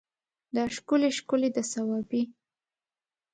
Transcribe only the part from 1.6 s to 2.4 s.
صوابی